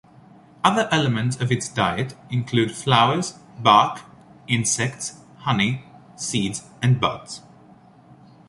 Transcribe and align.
Other 0.63 0.89
elements 0.91 1.39
of 1.39 1.51
its 1.51 1.69
diet 1.69 2.15
include 2.31 2.71
flowers, 2.71 3.33
bark, 3.59 4.01
insects, 4.47 5.19
honey, 5.41 5.83
seeds 6.15 6.63
and 6.81 6.99
buds. 6.99 7.43